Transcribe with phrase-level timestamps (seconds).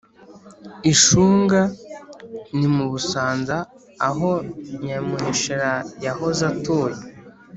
[0.91, 1.61] i shunga:
[2.57, 3.57] ni mu busanza,
[4.09, 4.31] aho
[4.85, 5.71] nyamuheshera
[6.05, 6.99] yahoze atuye